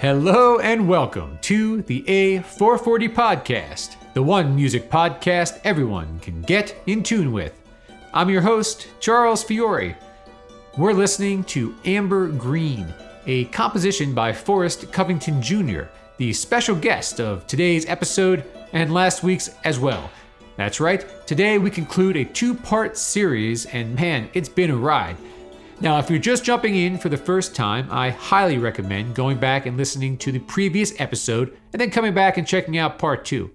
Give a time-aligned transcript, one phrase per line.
[0.00, 7.02] Hello and welcome to the A440 podcast, the one music podcast everyone can get in
[7.02, 7.60] tune with.
[8.14, 9.94] I'm your host, Charles Fiore.
[10.78, 12.86] We're listening to Amber Green,
[13.26, 15.82] a composition by Forrest Covington Jr.,
[16.16, 20.10] the special guest of today's episode and last week's as well.
[20.56, 25.18] That's right, today we conclude a two part series, and man, it's been a ride.
[25.82, 29.64] Now, if you're just jumping in for the first time, I highly recommend going back
[29.64, 33.50] and listening to the previous episode and then coming back and checking out part two.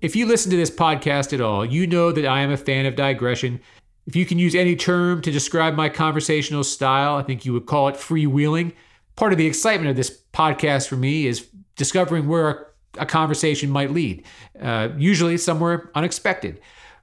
[0.00, 2.86] If you listen to this podcast at all, you know that I am a fan
[2.86, 3.60] of digression.
[4.06, 7.66] If you can use any term to describe my conversational style, I think you would
[7.66, 8.72] call it freewheeling.
[9.14, 13.90] Part of the excitement of this podcast for me is discovering where a, conversation might
[13.90, 14.24] lead,
[14.58, 16.58] uh, usually somewhere unexpected.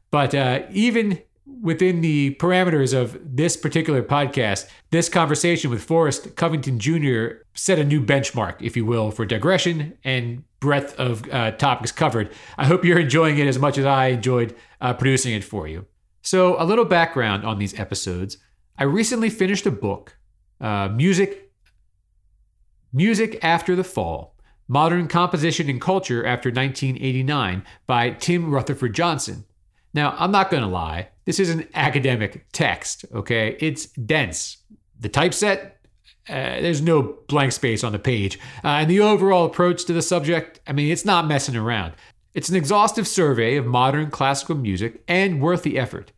[0.10, 1.22] But uh, even
[1.62, 7.44] within the parameters of this particular podcast, this conversation with Forrest Covington Jr.
[7.54, 12.32] set a new benchmark, if you will, for digression and breadth of uh, topics covered.
[12.58, 15.86] I hope you're enjoying it as much as I enjoyed uh, producing it for you.
[16.22, 18.38] So, a little background on these episodes.
[18.78, 20.18] I recently finished a book,
[20.62, 21.52] uh, Music,
[22.94, 24.36] Music After the Fall
[24.68, 29.46] Modern Composition and Culture After 1989 by Tim Rutherford Johnson.
[29.94, 33.58] Now, I'm not going to lie, this is an academic text, okay?
[33.60, 34.58] It's dense.
[35.00, 35.78] The typeset,
[36.28, 38.40] uh, there's no blank space on the page.
[38.64, 41.94] Uh, and the overall approach to the subject, I mean, it's not messing around.
[42.34, 46.12] It's an exhaustive survey of modern classical music and worth the effort.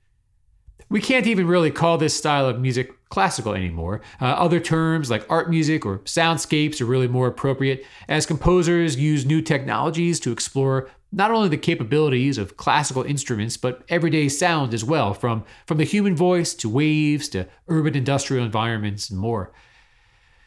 [0.89, 4.01] We can't even really call this style of music classical anymore.
[4.19, 9.25] Uh, other terms like art music or soundscapes are really more appropriate as composers use
[9.25, 14.83] new technologies to explore not only the capabilities of classical instruments, but everyday sound as
[14.83, 19.51] well, from, from the human voice to waves to urban industrial environments and more.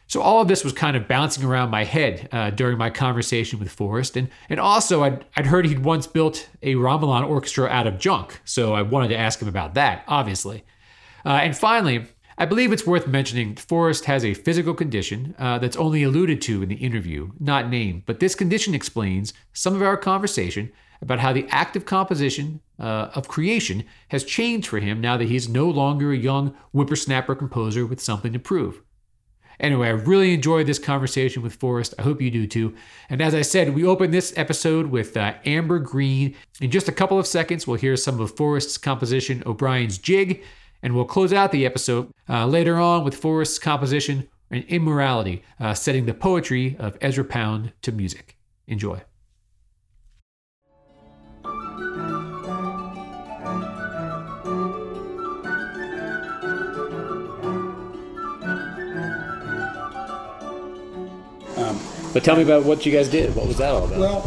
[0.07, 3.59] So all of this was kind of bouncing around my head uh, during my conversation
[3.59, 7.87] with Forrest, and and also I'd, I'd heard he'd once built a gamelan orchestra out
[7.87, 10.63] of junk, so I wanted to ask him about that, obviously.
[11.25, 12.05] Uh, and finally,
[12.37, 16.63] I believe it's worth mentioning Forrest has a physical condition uh, that's only alluded to
[16.63, 21.31] in the interview, not named, but this condition explains some of our conversation about how
[21.31, 25.69] the act of composition, uh, of creation, has changed for him now that he's no
[25.69, 28.81] longer a young whippersnapper composer with something to prove.
[29.57, 31.93] Anyway, I really enjoyed this conversation with Forrest.
[31.97, 32.75] I hope you do too.
[33.09, 36.35] And as I said, we open this episode with uh, Amber Green.
[36.59, 40.43] In just a couple of seconds, we'll hear some of Forrest's composition, O'Brien's Jig,
[40.81, 45.73] and we'll close out the episode uh, later on with Forrest's composition, and Immorality, uh,
[45.73, 48.37] setting the poetry of Ezra Pound to music.
[48.67, 49.01] Enjoy.
[62.15, 63.35] But tell me about what you guys did.
[63.35, 63.99] What was that all about?
[63.99, 64.21] Well,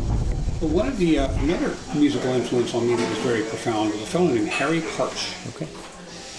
[0.60, 4.06] one of the uh, another musical influence on me that was very profound was a
[4.06, 5.32] fellow named Harry Partch.
[5.54, 5.66] Okay.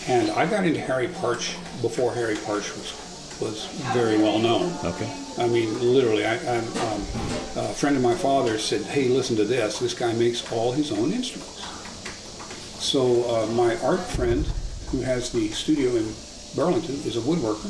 [0.09, 4.73] And I got into Harry Partch before Harry Partch was was very well known.
[4.83, 5.09] Okay.
[5.37, 7.01] I mean, literally, I, I, um,
[7.55, 9.77] a friend of my father said, "Hey, listen to this.
[9.77, 11.61] This guy makes all his own instruments."
[12.83, 14.45] So uh, my art friend,
[14.87, 16.11] who has the studio in
[16.55, 17.69] Burlington, is a woodworker.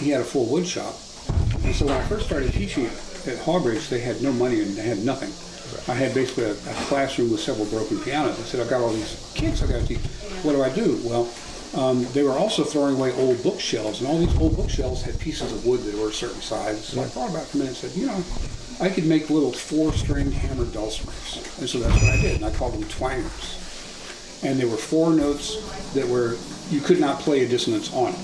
[0.00, 0.94] He had a full wood shop,
[1.64, 4.82] and so when I first started teaching at Hawbridge, they had no money and they
[4.82, 5.32] had nothing.
[5.88, 8.38] I had basically a, a, classroom with several broken pianos.
[8.38, 9.98] I said, I've got all these kids I've got to teach.
[10.44, 11.00] What do I do?
[11.04, 11.28] Well,
[11.74, 15.52] um, they were also throwing away old bookshelves, and all these old bookshelves had pieces
[15.52, 16.84] of wood that were a certain size.
[16.84, 18.22] So I thought about it for a minute and said, you know,
[18.80, 21.58] I could make little four-string hammered dulcimers.
[21.58, 23.60] And so that's what I did, and I called them twangers.
[24.44, 25.56] And there were four notes
[25.94, 26.36] that were,
[26.70, 28.18] you could not play a dissonance on it.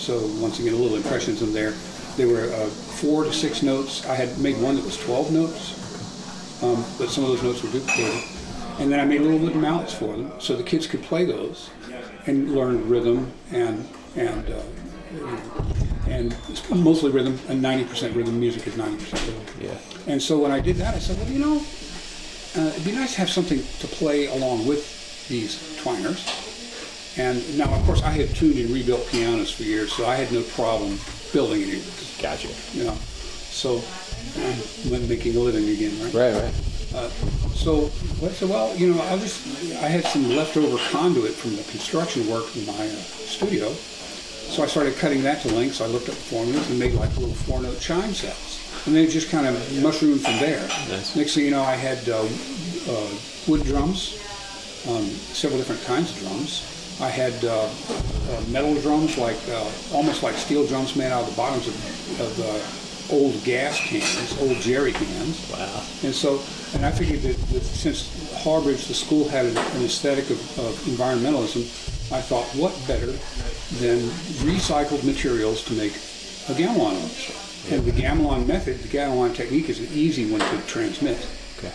[0.00, 1.74] So once again, a little impressionism there.
[2.16, 4.06] They were uh, four to six notes.
[4.06, 7.70] I had made one that was 12 notes, um, but some of those notes were
[7.70, 8.39] duplicated.
[8.80, 11.70] And then I made little wooden mallets for them so the kids could play those
[12.26, 13.86] and learn rhythm and
[14.16, 14.62] and uh,
[16.08, 16.34] and
[16.70, 18.40] mostly rhythm and 90% rhythm.
[18.40, 19.44] Music is 90% rhythm.
[19.60, 20.12] Yeah.
[20.12, 21.56] And so when I did that, I said, well, you know,
[22.56, 26.24] uh, it'd be nice to have something to play along with these twangers.
[27.16, 30.32] And now, of course, I had tuned and rebuilt pianos for years, so I had
[30.32, 30.98] no problem
[31.32, 32.18] building any of this.
[32.20, 32.48] Gotcha.
[32.76, 33.82] You know, so
[34.36, 36.14] um, making a living again, right?
[36.14, 36.69] Right, right.
[36.94, 37.08] Uh,
[37.54, 37.84] so
[38.26, 39.46] I said, well, you know, I just
[39.82, 42.96] I had some leftover conduit from the construction work in my uh,
[43.30, 45.76] studio, so I started cutting that to length.
[45.76, 49.10] So I looked up formulas and made like little four-note chime sets, and then it
[49.10, 50.66] just kind of mushroomed from there.
[50.88, 51.14] Nice.
[51.14, 52.26] Next thing you know, I had uh,
[52.88, 53.10] uh,
[53.46, 54.18] wood drums,
[54.88, 56.66] um, several different kinds of drums.
[57.00, 61.30] I had uh, uh, metal drums, like uh, almost like steel drums made out of
[61.30, 62.79] the bottoms of, of
[63.12, 65.50] old gas cans, old jerry cans.
[65.50, 65.84] Wow.
[66.02, 66.40] And so,
[66.74, 68.08] and I figured that, that since
[68.42, 71.62] Hawbridge, the school had an, an aesthetic of, of environmentalism,
[72.12, 73.12] I thought, what better
[73.78, 74.00] than
[74.46, 77.74] recycled materials to make a gamelan orchestra?
[77.74, 81.18] And the gamelan method, the gamelan technique is an easy one to transmit.
[81.58, 81.72] Okay.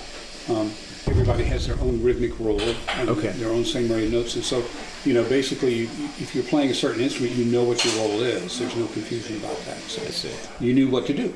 [0.49, 0.71] Um,
[1.07, 3.30] everybody has their own rhythmic role and Okay.
[3.34, 4.36] their own of notes.
[4.36, 4.63] And so,
[5.04, 5.84] you know, basically, you,
[6.19, 8.60] if you're playing a certain instrument, you know what your role is.
[8.60, 9.78] There's no confusion about that.
[9.81, 10.31] So I see.
[10.60, 11.34] you knew what to do.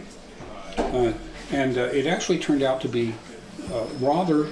[0.77, 1.13] Uh,
[1.51, 3.13] and uh, it actually turned out to be
[3.71, 4.47] uh, rather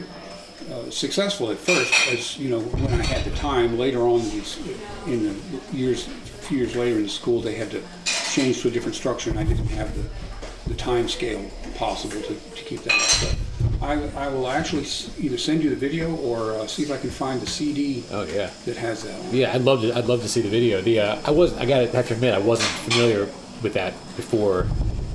[0.71, 3.77] uh, successful at first, as you know, when I had the time.
[3.77, 4.21] Later on,
[5.05, 5.35] in the
[5.71, 6.09] years, a
[6.47, 9.39] few years later in the school, they had to change to a different structure, and
[9.39, 13.37] I didn't have the, the time scale possible to, to keep that up.
[13.81, 16.97] I, I will actually s- either send you the video or uh, see if I
[16.97, 18.49] can find the CD Oh yeah.
[18.65, 19.19] that has that.
[19.19, 19.35] On.
[19.35, 19.95] Yeah, I'd love to.
[19.95, 20.81] I'd love to see the video.
[20.81, 21.55] The uh, I was.
[21.57, 23.27] I got to have to admit, I wasn't familiar
[23.61, 24.67] with that before.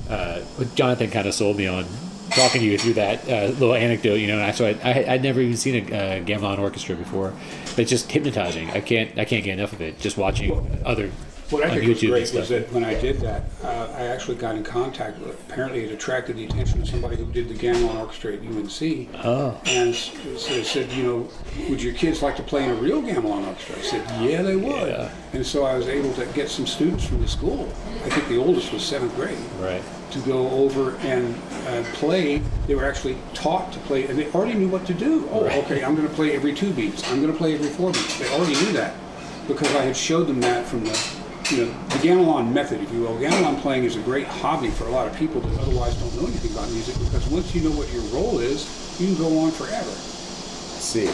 [0.09, 1.85] Uh, but Jonathan kind of sold me on
[2.31, 4.15] talking to you through that uh, little anecdote.
[4.15, 6.95] You know, and I, so I, I I'd never even seen a uh, gamelan orchestra
[6.95, 7.33] before.
[7.71, 8.69] But it's just hypnotizing.
[8.71, 9.17] I can't.
[9.17, 9.99] I can't get enough of it.
[9.99, 10.51] Just watching
[10.85, 11.11] other
[11.49, 12.39] What I on think was YouTube and great stuff.
[12.41, 15.91] was that when I did that, uh, I actually got in contact with, apparently it
[15.91, 19.09] attracted the attention of somebody who did the gamelan orchestra at UNC.
[19.23, 19.59] Oh.
[19.65, 21.29] And s- so they said, you know,
[21.69, 23.75] would your kids like to play in a real gamelan orchestra?
[23.77, 24.87] I said, yeah, they would.
[24.87, 25.11] Yeah.
[25.33, 27.67] And so I was able to get some students from the school.
[28.05, 29.81] I think the oldest was seventh grade right.
[30.11, 31.35] to go over and
[31.67, 32.41] uh, play.
[32.67, 35.27] They were actually taught to play, and they already knew what to do.
[35.31, 35.63] Oh, Right.
[35.65, 37.03] okay, I'm going to play every two beats.
[37.11, 38.17] I'm going to play every four beats.
[38.19, 38.95] They already knew that
[39.47, 41.09] because I had showed them that from the,
[41.51, 43.17] you know, the gamelan method, if you will.
[43.17, 46.27] Gamelan playing is a great hobby for a lot of people that otherwise don't know
[46.27, 48.67] anything about music because once you know what your role is,
[48.99, 49.89] you can go on forever.
[49.89, 51.05] I see.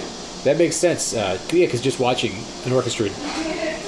[0.43, 1.13] That makes sense.
[1.13, 2.31] Uh, yeah, because just watching
[2.65, 3.09] an orchestra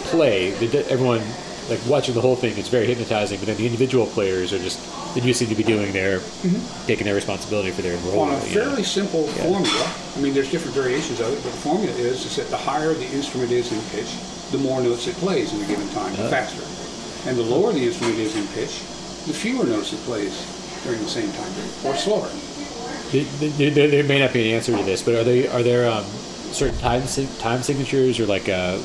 [0.09, 0.53] play,
[0.89, 1.21] everyone
[1.69, 3.39] like watching the whole thing it's very hypnotizing.
[3.39, 4.79] But then the individual players are just
[5.13, 6.19] then you seem to be doing their
[6.87, 8.21] taking their responsibility for their role.
[8.21, 8.65] on a you know.
[8.65, 9.93] fairly simple formula.
[10.15, 12.93] I mean, there's different variations of it, but the formula is, is that the higher
[12.93, 14.09] the instrument is in pitch,
[14.51, 16.63] the more notes it plays in a given time, the faster.
[17.29, 18.79] And the lower the instrument is in pitch,
[19.27, 20.33] the fewer notes it plays
[20.83, 22.29] during the same time period, or slower.
[23.11, 23.23] There,
[23.59, 25.89] there, there- there may not be an answer to this, but are they are there
[25.91, 26.05] um,
[26.51, 27.03] certain time
[27.39, 28.77] time signatures or like uh,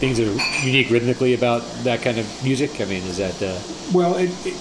[0.00, 2.80] things that are unique rhythmically about that kind of music?
[2.80, 3.58] I mean, is that uh,
[3.92, 4.54] Well, it, it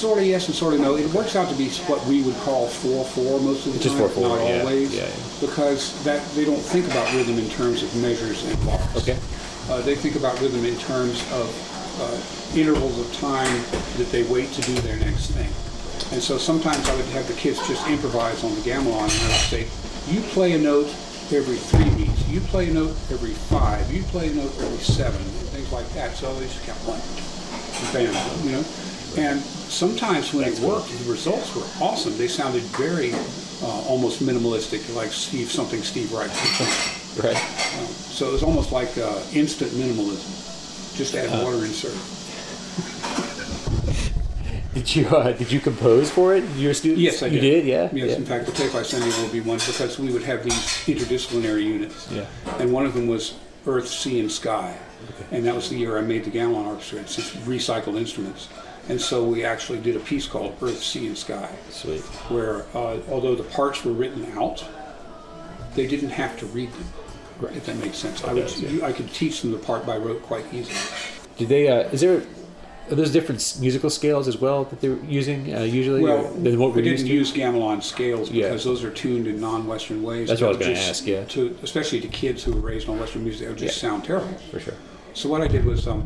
[0.00, 0.96] sort of yes and sort of no.
[0.96, 3.84] It works out to be what we would call four four most of the It's
[3.84, 5.40] just time, 4/4, not yeah, always, yeah, yeah.
[5.40, 8.96] because that they don't think about rhythm in terms of measures and bars.
[8.96, 9.18] okay?
[9.68, 11.46] Uh, they think about rhythm in terms of
[12.00, 13.52] uh, intervals of time
[13.98, 15.50] that they wait to do their next thing.
[16.12, 19.28] And so sometimes I would have the kids just improvise on the gamelan, and I
[19.28, 19.68] would say,
[20.08, 20.88] "You play a note
[21.30, 22.26] every three beats.
[22.26, 23.92] You play a note every five.
[23.92, 27.00] You play a note every seven, and things like that." So they just kept one,
[27.92, 28.16] bam,
[28.48, 28.64] you know.
[29.16, 32.16] And sometimes when it worked, the results were awesome.
[32.16, 36.30] They sounded very uh, almost minimalistic, like Steve something Steve Reich.
[37.20, 37.36] Right.
[37.36, 40.96] So it was almost like uh, instant minimalism.
[40.96, 41.42] Just add Uh.
[41.44, 41.96] water and syrup.
[44.74, 46.44] Did you uh, did you compose for it?
[46.56, 47.02] Your students?
[47.02, 47.34] Yes, I did.
[47.34, 47.64] you did.
[47.66, 47.88] Yeah.
[47.92, 48.16] Yes, yeah.
[48.16, 50.54] in fact, the tape I sent you will be one because we would have these
[50.86, 52.08] interdisciplinary units.
[52.12, 52.26] Yeah.
[52.60, 53.34] And one of them was
[53.66, 54.78] Earth, Sea, and Sky.
[55.10, 55.36] okay.
[55.36, 57.00] And that was the year I made the Gamelan Orchestra.
[57.00, 58.48] It's just recycled instruments.
[58.90, 62.00] And so we actually did a piece called Earth, Sea, and Sky, Sweet.
[62.28, 64.64] where uh, although the parts were written out,
[65.74, 66.86] they didn't have to read them.
[67.38, 67.56] Right.
[67.56, 68.22] If that makes sense.
[68.24, 68.84] I, would, does, yeah.
[68.84, 70.76] I could teach them the part by rote quite easily.
[71.38, 71.68] Did they?
[71.68, 72.22] Uh, is there?
[72.90, 76.02] Are those different musical scales as well that they're using uh, usually?
[76.02, 78.48] Well, than what we didn't use gamelan scales Yeah.
[78.48, 80.28] because those are tuned in non-Western ways.
[80.28, 81.24] That's what I was gonna ask, yeah.
[81.26, 83.90] To, especially to kids who were raised on Western music, it would just Yeah.
[83.90, 84.34] sound terrible.
[84.50, 84.74] For sure.
[85.14, 86.02] So what I did was um,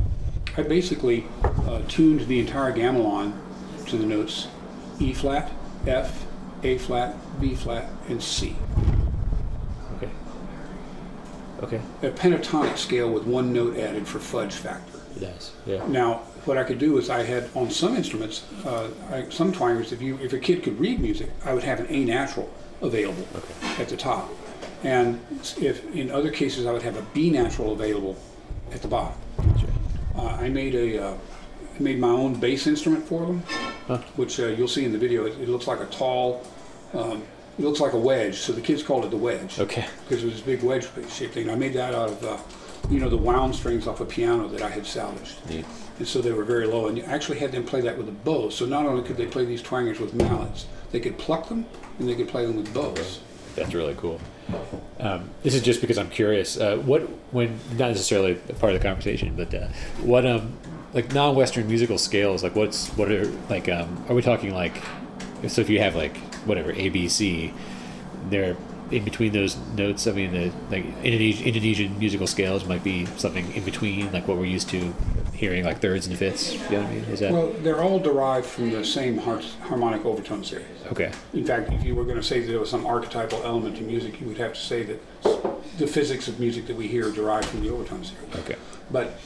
[0.56, 3.34] I basically uh, tuned the entire gamelan
[3.86, 4.48] to the notes
[5.00, 5.50] E flat,
[5.86, 6.26] F,
[6.62, 8.54] A flat, B flat, and C.
[9.96, 10.10] Okay.
[11.62, 11.80] Okay.
[12.02, 15.00] A pentatonic scale with one note added for fudge factor.
[15.18, 15.52] Does.
[15.66, 15.86] Yeah.
[15.86, 19.92] Now, what I could do is I had on some instruments, uh, I, some twangers,
[19.92, 23.26] if you if a kid could read music, I would have an A natural available
[23.78, 24.30] at the top,
[24.82, 25.20] and
[25.60, 28.16] if in other cases I would have a B natural available
[28.72, 29.16] at the bottom.
[30.16, 31.14] Uh, I made a uh,
[31.78, 33.42] I made my own bass instrument for them,
[33.88, 33.98] Huh.
[34.16, 35.26] which uh, you'll see in the video.
[35.26, 36.46] It, it looks like a tall,
[36.92, 37.22] um,
[37.58, 38.36] it looks like a wedge.
[38.38, 39.86] So the kids called it the wedge Okay.
[40.08, 41.50] because it was this big wedge shaped thing.
[41.50, 42.38] I made that out of, uh,
[42.90, 45.34] you know, the wound strings off a piano that I had salvaged.
[45.50, 45.64] Neat.
[45.98, 48.12] And so they were very low, and you actually had them play that with a
[48.12, 48.50] bow.
[48.50, 51.66] So not only could they play these twangers with mallets, they could pluck them
[51.98, 53.20] and they could play them with bows.
[53.56, 54.20] That's really cool.
[55.00, 56.56] Um, this is just because I'm curious.
[56.56, 59.68] Uh, what, when not necessarily part of the conversation, but uh,
[60.02, 60.56] what um,
[60.92, 63.68] like non-Western musical scales, like what's what are like?
[63.68, 64.80] Um, are we talking like?
[65.48, 67.52] So if you have like whatever A B C,
[68.30, 68.56] they're
[68.94, 70.06] in between those notes.
[70.06, 74.36] I mean, the like Indonesian, Indonesian musical scales might be something in between, like what
[74.36, 74.94] we're used to
[75.34, 76.52] hearing, like thirds and fifths.
[76.54, 77.04] You know what I mean?
[77.04, 80.66] Is that Well, they're all derived from the same har- harmonic overtone series.
[80.92, 81.10] okay?
[81.32, 83.82] In fact, if you were going to say that there was some archetypal element to
[83.82, 85.02] music, you would have to say that
[85.78, 88.34] the physics of music that we hear derived from the overtone series.
[88.36, 88.54] Okay.
[88.92, 89.18] But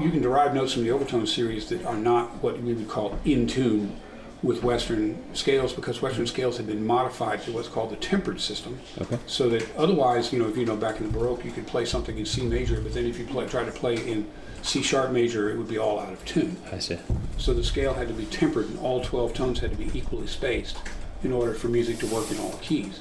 [0.00, 3.18] you can derive notes from the overtone series that are not what we would call
[3.26, 4.00] in tune
[4.44, 8.78] with Western scales because Western scales have been modified to what's called the tempered system.
[9.00, 9.18] Okay.
[9.26, 11.86] So that otherwise, you know, if you know back in the Baroque, you could play
[11.86, 14.30] something in C major, but then if you play, try to play in
[14.62, 16.58] C sharp major, it would be all out of tune.
[16.70, 16.98] I see.
[17.38, 20.26] So the scale had to be tempered, and all 12 tones had to be equally
[20.26, 20.78] spaced
[21.22, 23.00] in order for music to work in all keys.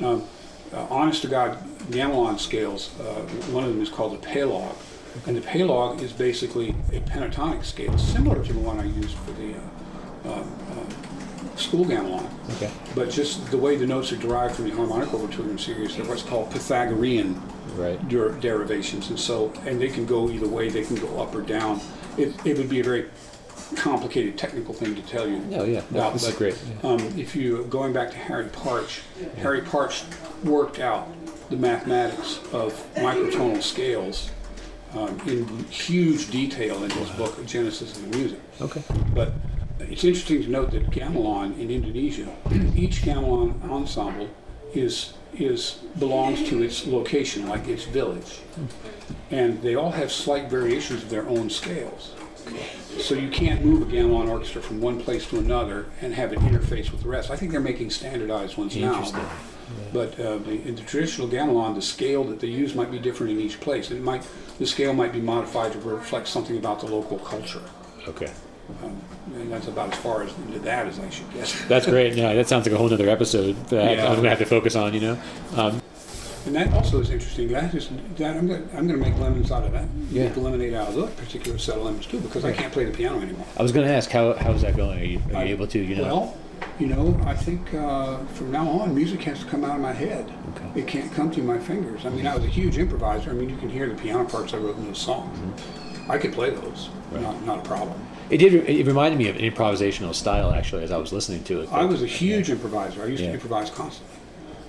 [0.00, 0.24] Um,
[0.72, 1.58] uh, honest to God,
[1.90, 3.22] gamelan scales, uh,
[3.52, 4.74] one of them is called the Pelog,
[5.26, 9.32] and the Pelog is basically a pentatonic scale, similar to the one I used for
[9.32, 9.60] the uh,
[10.24, 10.44] uh,
[11.60, 12.28] school gamelan.
[12.56, 12.70] Okay.
[12.94, 16.22] But just the way the notes are derived from the harmonic overtone series, they're what's
[16.22, 17.40] called Pythagorean
[17.76, 18.08] Right.
[18.08, 20.68] der- derivations, and so and they can go either way.
[20.68, 21.80] They can go up or down.
[22.18, 23.06] It, it would be a very
[23.76, 25.40] complicated technical thing to tell you.
[25.52, 26.58] Oh yeah, about, this is great.
[26.82, 26.90] Yeah.
[26.90, 29.02] Um, if you going back to Harry Partch,
[29.36, 30.02] Harry Partch
[30.42, 31.08] worked out
[31.50, 34.30] the mathematics of microtonal scales
[34.94, 38.40] um, in huge detail in his book Genesis of the Music.
[38.60, 38.82] Okay.
[39.14, 39.32] But
[39.88, 42.28] it's interesting to note that gamelan in Indonesia,
[42.74, 44.28] each gamelan ensemble
[44.74, 48.40] is is belongs to its location, like its village,
[49.30, 52.14] and they all have slight variations of their own scales.
[52.98, 56.40] So you can't move a gamelan orchestra from one place to another and have it
[56.40, 57.30] interface with the rest.
[57.30, 59.04] I think they're making standardized ones now.
[59.92, 63.32] But uh, the, in the traditional gamelan, the scale that they use might be different
[63.32, 63.90] in each place.
[63.90, 64.26] It might
[64.58, 67.62] the scale might be modified to reflect something about the local culture.
[68.08, 68.32] Okay.
[68.82, 69.00] Um,
[69.40, 71.60] and that's about as far as into that as I should guess.
[71.68, 72.14] That's great.
[72.14, 74.08] Yeah, that sounds like a whole other episode that Yeah.
[74.08, 74.94] I'm gonna have to focus on.
[74.94, 75.18] You know.
[75.56, 75.80] Um,
[76.46, 77.48] And that also is interesting.
[77.48, 79.86] That is that I'm going I'm going to make lemons out of that.
[80.10, 80.24] Yeah.
[80.28, 82.92] Make lemonade out of that particular set of lemons too, because I can't play the
[82.92, 83.44] piano anymore.
[83.58, 84.98] I was gonna ask how how's that going?
[85.00, 85.78] Are you, are I- you able to?
[85.78, 86.02] You know.
[86.04, 86.36] Well,
[86.78, 89.92] you know, I think uh, from now on, music has to come out of my
[89.92, 90.30] head.
[90.56, 90.80] Okay.
[90.80, 92.04] It can't come through my fingers.
[92.06, 93.30] I mean, I was a huge improviser.
[93.30, 95.38] I mean, you can hear the piano parts I wrote in those songs.
[96.10, 96.90] I could play those.
[97.10, 97.22] Right.
[97.22, 97.98] Not, not a problem.
[98.30, 98.54] It did.
[98.68, 101.72] It reminded me of an improvisational style actually, as I was listening to it.
[101.72, 103.02] I was a huge improviser.
[103.02, 103.28] I used Yeah.
[103.28, 104.16] to improvise constantly.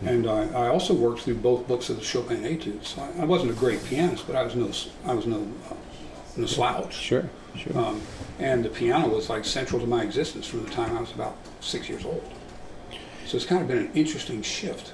[0.04, 2.96] And I, I also worked through both books of the Chopin etudes.
[2.98, 4.72] I, I wasn't a great pianist, but I was no,
[5.06, 5.76] I was no, uh,
[6.38, 6.96] no slouch.
[6.96, 7.30] Sure.
[7.56, 7.78] Sure.
[7.78, 8.02] Um,
[8.40, 11.36] and the piano was like central to my existence from the time I was about
[11.60, 12.24] six years old.
[13.28, 14.94] So it's kind of been an interesting shift.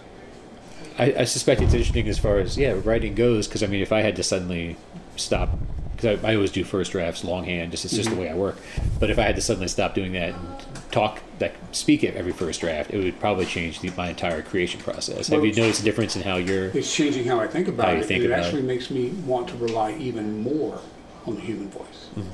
[0.99, 3.91] I, I suspect it's interesting as far as yeah writing goes because I mean if
[3.91, 4.75] I had to suddenly
[5.15, 5.49] stop
[5.97, 8.57] because I, I always do first drafts longhand just it's just the way I work
[8.99, 12.31] but if I had to suddenly stop doing that and talk like speak at every
[12.31, 15.27] first draft it would probably change the, my entire creation process.
[15.27, 17.91] Have you noticed a difference in how you're It's changing how I think about How
[17.93, 18.05] you it.
[18.05, 18.65] think it about actually it.
[18.65, 20.79] makes me want to rely even more
[21.25, 22.09] on the human voice.
[22.15, 22.29] Mm-hmm.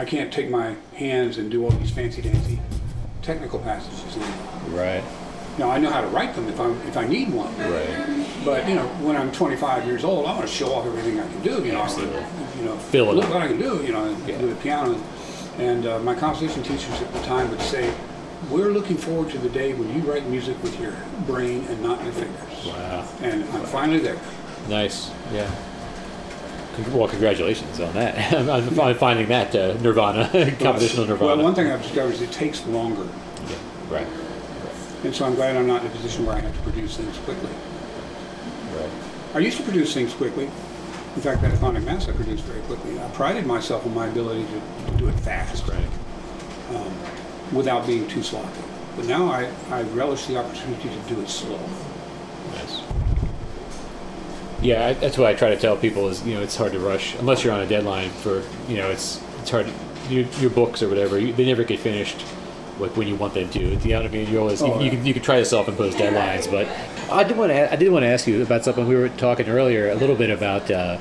[0.00, 2.58] I can't take my hands and do all these fancy dancy
[3.20, 4.80] technical passages anymore.
[4.80, 5.04] right
[5.58, 7.54] Now I know how to write them if I if I need one.
[7.58, 11.20] right But you know, when I'm 25 years old, I want to show off everything
[11.20, 11.62] I can do.
[11.64, 12.24] You know, Absolutely.
[12.58, 13.34] you know, Fill it look up.
[13.34, 13.82] what I can do.
[13.84, 14.38] You know, Yeah.
[14.38, 14.98] do the piano.
[15.58, 17.92] And uh, my composition teachers at the time would say,
[18.50, 20.94] "We're looking forward to the day when you write music with your
[21.26, 24.18] brain and not your fingers." wow And I'm finally there.
[24.68, 25.50] nice yeah.
[26.90, 28.32] Well, congratulations on that.
[28.38, 30.24] I'm, I'm I'm finding that uh, Nirvana,
[30.58, 31.36] compositional Nirvana.
[31.36, 33.06] Well, one thing I've discovered is it takes longer,
[33.50, 33.56] Yeah,
[33.90, 34.06] right,
[35.04, 37.16] and so I'm glad I'm not in a position where I have to produce things
[37.18, 37.50] quickly.
[38.74, 38.90] right.
[39.34, 40.44] I used to produce things quickly.
[40.44, 42.98] In fact, that Ethonic Mass I produced very quickly.
[42.98, 45.68] I prided myself on my ability to, to do it fast.
[45.68, 45.88] Right.
[46.70, 46.94] um,
[47.52, 48.60] without being too sloppy.
[48.96, 51.58] But now I, I relish the opportunity to do it slow.
[52.52, 52.82] Nice.
[54.60, 56.78] Yeah, I, that's what I try to tell people is you know it's hard to
[56.78, 59.66] rush unless you're on a deadline for you know it's it's hard
[60.08, 62.24] your, your books or whatever you, they never get finished
[62.78, 63.58] like when you want them to.
[63.60, 64.30] You know what I mean?
[64.30, 66.66] You always Oh, you, you can you can try to self-impose deadlines, but
[67.12, 69.48] I did want to I did want to ask you about something we were talking
[69.48, 70.70] earlier a little bit about.
[70.70, 70.98] Uh,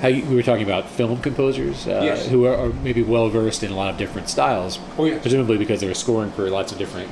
[0.00, 2.26] how you, we were talking about film composers uh, Yes.
[2.26, 5.22] who are, are maybe well versed in a lot of different styles, Oh, yes.
[5.22, 7.08] presumably because they were scoring for lots of different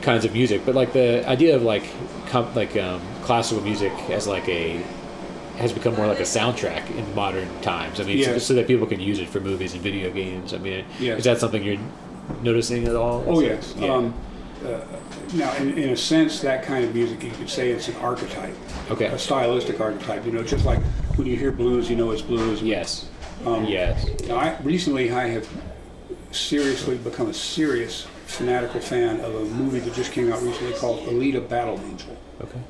[0.00, 0.62] kinds of music.
[0.64, 1.84] But like the idea of like
[2.28, 4.82] com- like um, classical music as like a
[5.58, 8.00] has become more like a soundtrack in modern times.
[8.00, 10.54] I mean, so, so that people can use it for movies and video games.
[10.54, 11.18] I mean, Yes.
[11.18, 11.76] is that something you're
[12.42, 13.24] noticing at all?
[13.26, 13.74] Oh, yes.
[13.76, 13.92] yeah.
[13.92, 14.14] Um,
[14.64, 14.80] uh,
[15.34, 18.54] now, in, in a sense, that kind of music, you could say it's an archetype,
[18.90, 19.06] okay.
[19.06, 20.24] a stylistic archetype.
[20.24, 20.80] You know, just like
[21.16, 22.62] when you hear blues, you know it's blues.
[22.62, 23.08] Yes.
[23.44, 24.06] yes.
[24.26, 25.48] Now, I, recently, I have
[26.30, 31.06] seriously become a serious fanatical fan of a movie that just came out recently called
[31.06, 32.16] Alita Battle Angel.
[32.40, 32.60] Okay.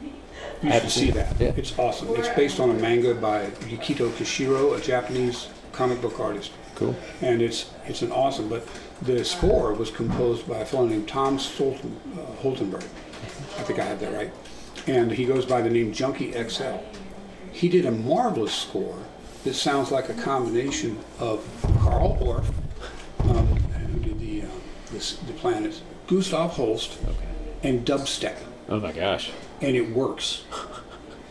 [0.63, 1.39] You should see that.
[1.41, 1.53] Yeah.
[1.57, 2.09] It's awesome.
[2.17, 6.95] It's based on a manga by Yukito Kishiro, a Japanese comic book artist, Cool.
[7.21, 8.49] and it's it's an awesome.
[8.49, 8.67] But
[9.03, 12.85] the score was composed by a fellow named Tom Stolten, uh, Holtenberg.
[12.85, 14.33] I think I have that right.
[14.87, 16.79] And he goes by the name Junkie XL.
[17.53, 18.99] He did a marvelous score
[19.45, 21.45] that sounds like a combination of
[21.81, 22.47] Carl Orff,
[23.31, 24.51] um, who did the uh,
[24.93, 27.69] the, the planets, Gustav Holst, Okay.
[27.69, 28.37] and dubstep
[28.69, 29.31] Oh my gosh.
[29.61, 30.45] and it works,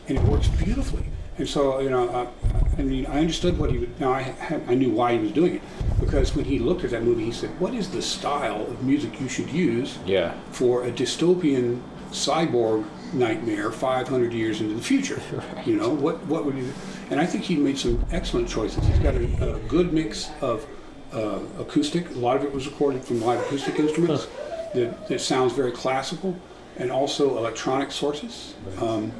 [0.08, 1.06] and it works beautifully.
[1.38, 2.28] And so, you know, uh,
[2.63, 4.00] I mean, I understood what he would.
[4.00, 5.62] Now, I had, I knew why he was doing it
[6.00, 9.20] because when he looked at that movie, he said, "What is the style of music
[9.22, 10.34] you should use Yeah.
[10.52, 15.22] for a dystopian cyborg nightmare 500 years into the future?
[15.66, 16.74] You know, what what would you?"
[17.12, 18.86] And I think he made some excellent choices.
[18.88, 20.66] He's got a, a good mix of
[21.14, 22.10] uh, acoustic.
[22.10, 24.28] A lot of it was recorded from live acoustic instruments
[24.74, 26.36] that, that sounds very classical,
[26.78, 28.56] and also electronic sources.
[28.82, 29.12] Um,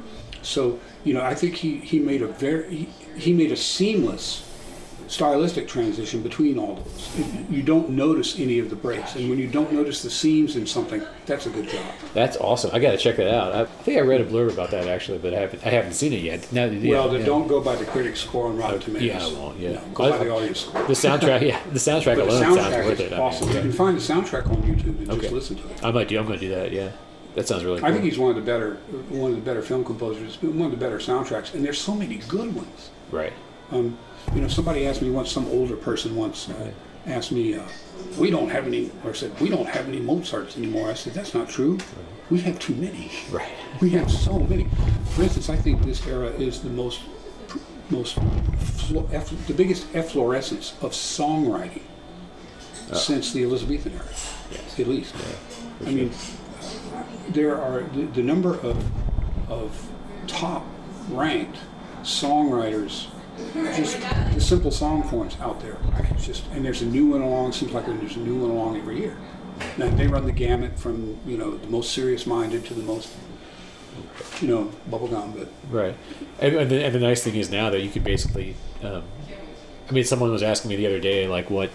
[0.42, 4.50] so you know, I think he, he made a very he, he made a seamless
[5.06, 7.10] stylistic transition between all those.
[7.50, 10.66] You don't notice any of the breaks, and when you don't notice the seams in
[10.66, 11.84] something, that's a good job.
[12.14, 12.70] That's awesome.
[12.72, 13.54] I got to check that out.
[13.54, 15.66] I, I think I read a blurb about that actually, but I haven't.
[15.66, 16.50] I haven't seen it yet.
[16.52, 17.24] Now, yeah, well, yeah.
[17.24, 19.06] don't go by the critics' score on Rotten Tomatoes.
[19.06, 19.72] yeah, I won't, yeah.
[19.72, 20.82] No, go by the audience score.
[20.84, 23.12] The soundtrack, yeah, the soundtrack But the alone sounds worth it.
[23.12, 23.48] I mean, awesome.
[23.48, 23.54] yeah.
[23.56, 25.20] You can find the soundtrack on YouTube and Okay.
[25.22, 25.84] just listen to it.
[25.84, 26.18] I might do.
[26.18, 26.72] I'm going to do that.
[26.72, 26.92] Yeah,
[27.34, 27.80] that sounds really.
[27.80, 27.88] Cool.
[27.88, 28.76] I think he's one of the better
[29.10, 32.16] one of the better film composers, one of the better soundtracks, and there's so many
[32.16, 32.90] good ones.
[33.14, 33.32] Right.
[33.70, 33.96] Um,
[34.34, 36.70] you know, somebody asked me once, some older person once uh,
[37.06, 37.62] asked me, uh,
[38.18, 41.34] "We don't have any," or said, "We don't have any Mozarts anymore." I said, "That's
[41.34, 41.78] not true.
[42.30, 43.10] We have too many.
[43.30, 43.52] Right.
[43.80, 44.66] We have so many."
[45.14, 47.00] For instance, I think this era is the most,
[47.90, 48.16] most,
[48.88, 51.82] the biggest efflorescence of songwriting
[52.92, 54.04] since the Elizabethan era,
[54.50, 54.78] Yes.
[54.80, 55.14] at least.
[55.86, 56.10] I mean,
[57.30, 58.84] there are the, the number of
[59.48, 59.88] of
[60.26, 60.64] top
[61.10, 61.58] ranked
[62.04, 63.08] songwriters
[63.52, 64.00] just
[64.32, 65.76] the simple song forms out there.
[66.10, 68.76] It's just and there's a new one along seems like there's a new one along
[68.76, 69.16] every year.
[69.76, 73.10] Now they run the gamut from you know the most serious minded to the most
[74.40, 75.48] you know bubblegum but.
[75.70, 75.96] Right.
[76.40, 79.02] And, and, the, and the nice thing is now that you can basically, um,
[79.88, 81.70] I mean, someone was asking me the other day, like, what,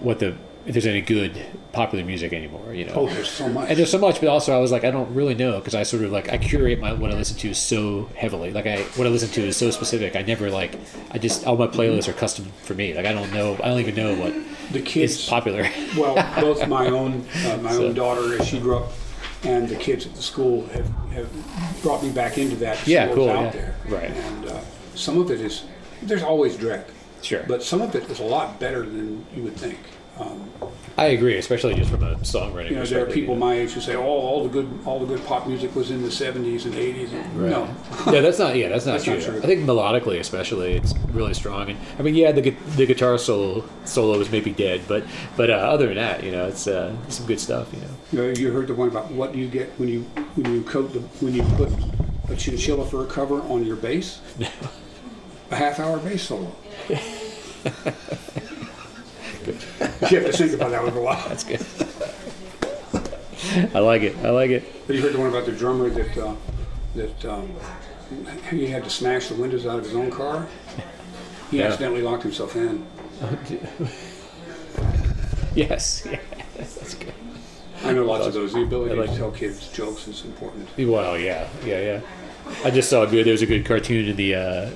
[0.00, 1.32] what the, if there's any good
[1.72, 2.92] popular music anymore, you know?
[2.94, 5.14] oh there's so much And there's so much, but also I was like, I don't
[5.14, 8.10] really know because I sort of like I curate my what I listen to so
[8.16, 8.52] heavily.
[8.52, 10.16] Like I what I listen to is so specific.
[10.16, 10.76] I never like
[11.12, 12.94] I just all my playlists are custom for me.
[12.94, 13.54] Like I don't know.
[13.62, 14.32] I don't even know what
[14.72, 15.68] the is kids popular.
[15.96, 18.92] well both my own uh, my So- own daughter as she grew up
[19.42, 23.30] and the kids at the school have, have brought me back into that Yeah, cool,
[23.30, 23.50] out yeah.
[23.52, 24.10] there Right.
[24.10, 24.60] and uh,
[24.94, 25.64] some of it is
[26.02, 26.84] there's always dread
[27.22, 27.42] sure.
[27.48, 29.78] but some of it is a lot better than you would think.
[30.20, 30.50] Um,
[31.00, 33.72] I agree, especially just from a songwriting you know, there are people you my age
[33.72, 36.66] who say, "Oh, all the good, all the good pop music was in the '70s
[36.66, 37.50] and '80s." And, Right.
[37.50, 37.74] No,
[38.12, 38.54] yeah, that's not.
[38.54, 39.14] Yeah, that's not That's true.
[39.14, 39.38] not true.
[39.38, 41.70] I think melodically, especially, it's really strong.
[41.70, 45.04] And I mean, yeah, the the guitar solo solo is maybe dead, but
[45.38, 47.72] but uh, other than that, you know, it's uh, some good stuff.
[47.72, 47.86] You know.
[48.12, 50.02] you, know, you heard the one about what do you get when you
[50.34, 51.70] when you coat the when you put
[52.28, 54.20] a chinchilla fur cover on your bass?
[55.50, 56.54] a half-hour bass solo.
[59.46, 59.52] you
[60.20, 61.24] have to think about that one a.
[61.28, 61.64] That's good.
[63.74, 64.16] I like it.
[64.18, 64.64] I like it.
[64.86, 66.34] But you heard the one about the drummer that uh,
[66.94, 67.50] that um,
[68.50, 70.46] he had to smash the windows out of his own car.
[71.50, 71.66] He Yeah.
[71.66, 72.86] accidentally locked himself in.
[75.54, 76.06] Yes.
[76.10, 76.20] Yeah.
[76.56, 77.12] That's good.
[77.84, 78.52] I know lots of those.
[78.52, 80.68] The ability like to tell kids jokes is important.
[80.78, 82.00] Well, yeah, yeah, yeah.
[82.64, 83.24] I just saw a good.
[83.24, 84.70] There was a good cartoon in the uh,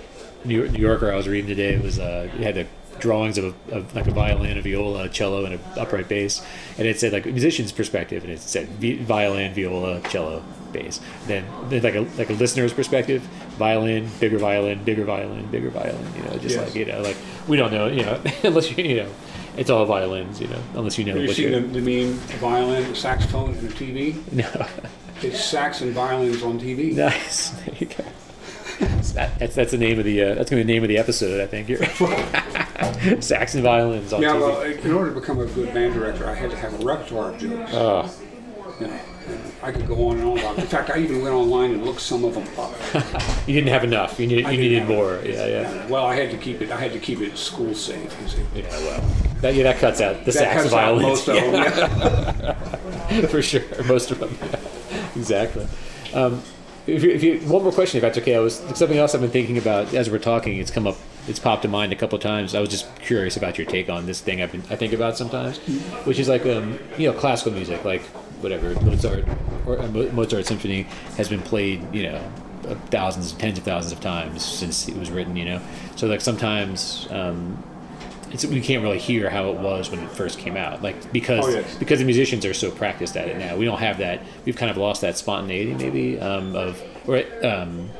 [0.44, 1.74] New, York, New Yorker I was reading today.
[1.74, 2.66] It was uh, it had the
[2.98, 6.44] drawings of, a, of like a violin, a viola, a cello, and an upright bass,
[6.78, 11.00] and it said like a musician's perspective, and it said violin, viola, cello, bass.
[11.26, 13.22] Then, like a like a listener's perspective,
[13.58, 16.06] violin, bigger violin, bigger violin, bigger violin.
[16.16, 16.66] You know, just Yes.
[16.66, 17.16] like you know, like
[17.48, 19.10] we don't know, you know, unless you you know,
[19.56, 22.94] it's all violins, you know, unless you know Have you seen the, the meme violin,
[22.94, 24.20] saxophone, and a TV?
[24.32, 24.66] No.
[25.22, 26.92] It's sax and violins on TV.
[26.92, 27.50] Nice.
[27.64, 28.04] There you go.
[29.14, 30.98] That, that's that's the name of the uh, that's gonna be the name of the
[30.98, 31.40] episode.
[31.40, 31.68] I think.
[33.22, 34.40] Saxon violins on Yeah, TV.
[34.40, 37.30] well, in order to become a good band director, I had to have a repertoire
[37.32, 37.70] of jokes.
[37.74, 38.14] oh,
[38.80, 38.98] You know,
[39.62, 40.58] I could go on and on about.
[40.58, 40.62] It.
[40.62, 42.72] In fact, I even went online and looked some of them up.
[43.46, 44.18] you didn't have enough.
[44.18, 45.14] You needed you needed more.
[45.16, 45.26] enough.
[45.26, 46.70] Yeah, yeah, Well, I had to keep it.
[46.70, 48.14] I had to keep it school safe.
[48.22, 48.42] You see.
[48.54, 48.68] yeah.
[48.70, 49.00] Well,
[49.40, 51.54] that yeah that cuts out the That out violins most of them.
[51.54, 53.26] Yeah.
[53.28, 53.62] for sure.
[53.84, 54.36] Most of them.
[54.40, 55.06] Yeah.
[55.16, 55.66] Exactly.
[56.14, 56.42] Um,
[56.86, 59.20] if you, if you one more question, if that's okay, I was something else I've
[59.20, 60.58] been thinking about as we're talking.
[60.58, 62.54] It's come up it's popped to mind a couple of times.
[62.54, 64.42] I was just curious about your take on this thing.
[64.42, 65.58] I've been I think about sometimes,
[66.04, 68.02] which is like um you know classical music, like
[68.42, 69.24] whatever Mozart
[69.66, 70.82] or a Mozart symphony
[71.16, 72.32] has been played, you know,
[72.68, 75.36] uh, thousands, tens of thousands of times since it was written.
[75.36, 75.60] You know,
[75.96, 77.08] so like sometimes.
[77.10, 77.62] Um,
[78.42, 81.48] we can't really hear how it was when it first came out, like because Oh,
[81.50, 81.76] yes.
[81.78, 83.56] because the musicians are so practiced at it now.
[83.56, 84.20] We don't have that.
[84.44, 87.90] We've kind of lost that spontaneity, maybe, um, of or um,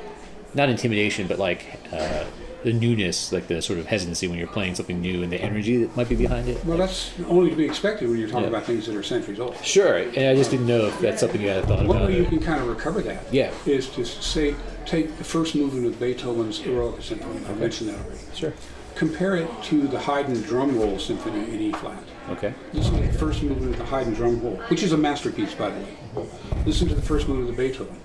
[0.55, 2.25] not intimidation, but like uh,
[2.65, 5.77] the newness, like the sort of hesitancy when you're playing something new, and the energy
[5.85, 6.65] that might be behind it.
[6.65, 8.49] Well, that's only to be expected when you're talking Yeah.
[8.49, 9.57] about things that are centuries old.
[9.63, 12.01] Sure, and I just didn't know if that's something you had thought One about.
[12.03, 13.51] One way you can kind of recover that Yeah.
[13.67, 14.55] is to say,
[14.87, 17.41] take the first movement of Beethoven's Eroica Symphony.
[17.49, 18.21] I mentioned that already.
[18.35, 18.53] Sure.
[18.95, 22.03] Compare it to the Haydn Drum Roll Symphony in E flat.
[22.31, 22.55] Okay.
[22.73, 25.71] Listen to the first movement of the Haydn Drum Roll, which is a masterpiece, by
[25.71, 26.29] the way.
[26.65, 28.01] Listen to the first movement of the Beethoven,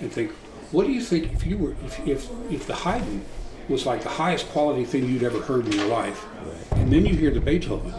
[0.00, 0.32] and think,
[0.72, 3.24] what do you think if you were if if, if the Haydn
[3.68, 6.26] was like the highest quality thing you'd ever heard in your life,
[6.72, 7.92] and then you hear the Beethoven,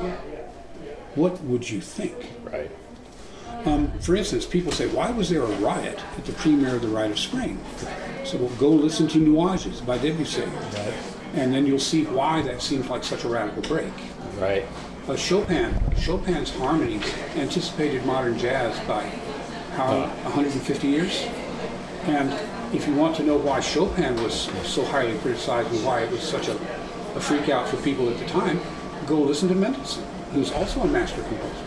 [1.15, 2.31] what would you think?
[2.43, 2.71] Right.
[3.65, 6.87] Um, for instance, people say, why was there a riot at the premiere of The
[6.87, 7.59] Rite of Spring?
[8.23, 10.41] So, well, go listen to Nuages by Debussy,
[11.33, 13.93] and then you'll see why that seems like such a radical break.
[14.37, 14.65] Right.
[15.07, 17.03] Uh, Chopin, Chopin's harmonies
[17.35, 19.03] anticipated modern jazz by
[19.75, 21.25] how 150 years.
[22.03, 22.31] And
[22.75, 26.21] if you want to know why Chopin was so highly criticized and why it was
[26.21, 26.55] such a,
[27.15, 28.59] a freak out for people at the time,
[29.07, 31.65] go listen to Mendelssohn, who's also a master composer.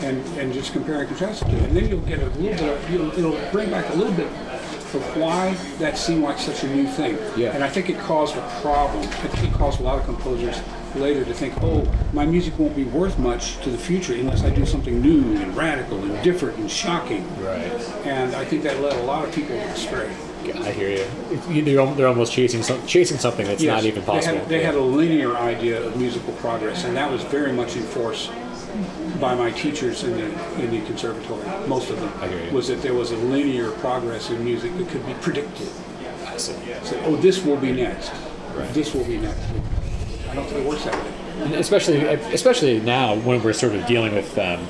[0.00, 1.56] And, and just compare and contrast two.
[1.56, 4.28] And then you'll get a little bit of, you'll, it'll bring back a little bit
[4.94, 7.18] of why that seemed like such a new thing.
[7.36, 7.52] Yeah.
[7.52, 9.02] And I think it caused a problem.
[9.02, 10.60] I think it caused a lot of composers
[10.94, 14.50] later to think, oh, my music won't be worth much to the future unless I
[14.50, 17.24] do something new and radical and different and shocking.
[17.42, 17.70] Right.
[18.04, 20.14] And I think that led a lot of people astray.
[20.44, 21.62] Yeah, I hear you.
[21.62, 24.34] They're, almost chasing some, chasing something that's not even possible.
[24.34, 27.76] They had, they had a linear idea of musical progress, and that was very much
[27.76, 28.30] enforced
[29.20, 31.42] by my teachers in the in the conservatory.
[31.66, 35.14] Most of them was that there was a linear progress in music that could be
[35.14, 35.68] predicted.
[36.26, 36.54] I see.
[36.84, 38.12] Said, oh, this will be next.
[38.54, 38.72] Right.
[38.72, 39.42] This will be next.
[40.30, 41.12] I don't think it works that way.
[41.44, 44.66] And especially especially now when we're sort of dealing with um,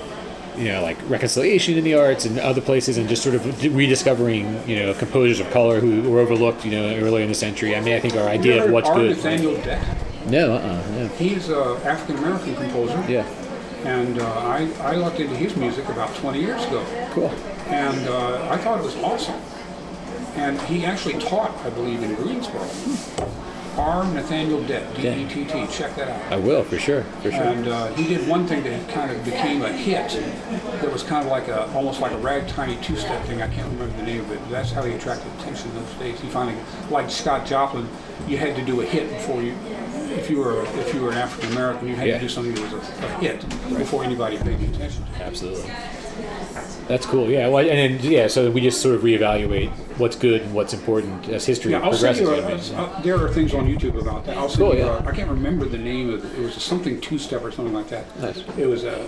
[0.56, 4.68] you know like reconciliation in the arts and other places and just sort of rediscovering
[4.68, 7.80] you know composers of color who were overlooked you know earlier in the century i
[7.80, 9.82] mean i think our idea of what's good Nathaniel Dett?
[10.26, 11.08] no uh-uh no.
[11.08, 13.04] He's an African American composer.
[13.08, 13.26] yeah
[13.84, 16.84] And uh, I, I looked into his music about 20 years ago.
[17.12, 17.30] cool
[17.66, 19.40] And uh, I thought it was awesome.
[20.36, 22.68] And he actually taught, I believe, in Greensboro.
[23.76, 24.04] R.
[24.12, 25.66] Nathaniel Dett, D-E-T-T.
[25.72, 26.32] Check that out.
[26.32, 29.24] i will for sure for sure And uh, he did one thing that kind of
[29.24, 30.10] became a hit.
[30.82, 33.40] That was kind of like a, almost like a ragtime two-step thing.
[33.40, 34.40] I can't remember the name of it.
[34.40, 36.20] But that's how he attracted attention in those days.
[36.20, 36.56] He finally,
[36.90, 37.88] like Scott Joplin,
[38.28, 39.54] you had to do a hit before you,
[40.18, 42.14] if you were if you were an African American, you had Yeah.
[42.14, 43.40] to do something that was a, a hit
[43.78, 45.04] before anybody paid you attention.
[45.20, 45.70] absolutely
[46.88, 50.42] that's cool yeah well, and then yeah so we just sort of reevaluate what's good
[50.42, 52.30] and what's important as history Yeah, progresses you.
[52.30, 54.36] A, I uh, there are things on YouTube about that.
[54.36, 54.80] I'll send Cool, you.
[54.84, 55.02] yeah.
[55.06, 56.38] I can't remember the name of it.
[56.38, 58.04] It was something two-step or something like that.
[58.20, 58.38] Nice.
[58.58, 58.98] It was a.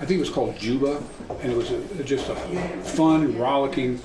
[0.00, 1.02] I think it was called Juba,
[1.42, 2.34] and it was a, just a
[2.82, 4.00] fun, rollicking,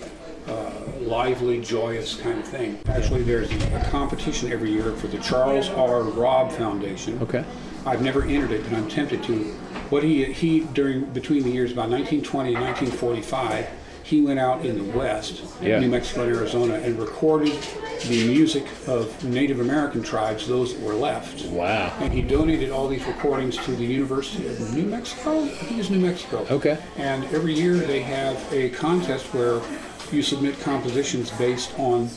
[0.48, 0.72] uh,
[1.08, 2.80] lively, joyous kind of thing.
[2.88, 6.02] Actually, there's a competition every year for the Charles R.
[6.02, 7.20] Robb Foundation.
[7.22, 7.44] Okay.
[7.86, 9.36] I've never entered it, and I'm tempted to.
[9.90, 13.70] What he he during between the years about 1920 and 1945,
[14.04, 15.80] he went out in the West, Yeah.
[15.80, 17.54] New Mexico and Arizona, and recorded
[18.08, 21.46] the music of Native American tribes, those that were left.
[21.48, 25.44] wow And he donated all these recordings to the University of New Mexico.
[25.44, 26.46] I think it's New Mexico.
[26.52, 26.78] Okay.
[26.98, 29.62] And every year they have a contest where
[30.12, 32.10] you submit compositions based on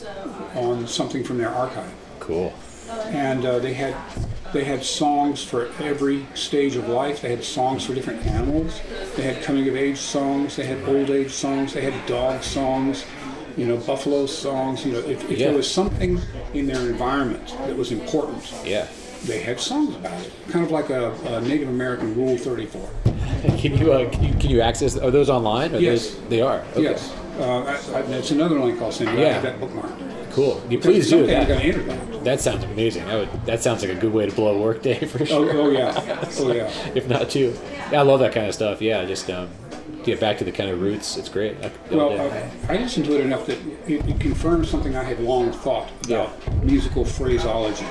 [0.55, 2.53] on something from their archive cool
[3.07, 3.95] and uh, they had
[4.53, 7.21] they had songs for every stage of life.
[7.21, 8.81] They had songs for different animals.
[9.15, 10.57] They had coming of age songs.
[10.57, 11.73] They had old age songs.
[11.73, 13.05] They had dog songs.
[13.55, 14.85] You know, buffalo songs.
[14.85, 15.47] You know, if, if Yeah.
[15.47, 16.19] there was something
[16.53, 18.87] in their environment that was important, yeah
[19.23, 20.33] they had songs about it.
[20.49, 22.89] Kind of like a, a Native American Rule 34.
[23.57, 26.09] can you, uh, can you can you access are those online or Yes.
[26.09, 26.81] those, they are okay.
[26.83, 29.17] Yes, uh, I, I, that's another link I'll send you.
[29.17, 29.33] I Yeah.
[29.33, 30.31] have that bookmarked.
[30.33, 32.23] cool you please do I'm that going to enter that.
[32.23, 33.05] That sounds amazing.
[33.07, 35.25] That would that sounds like a good way to blow a work day for Oh,
[35.25, 35.51] sure.
[35.57, 36.29] oh yeah.
[36.39, 36.69] Oh yeah.
[36.95, 37.53] if not two.
[37.91, 38.81] Yeah, I love that kind of stuff.
[38.81, 39.49] Yeah, just um,
[40.03, 41.17] get back to the kind of roots.
[41.17, 41.57] It's great.
[41.63, 42.23] I, Well, yeah.
[42.23, 45.89] uh, I listened to it enough that it, it confirmed something I had long thought
[46.05, 46.31] about
[46.63, 47.85] musical phraseology,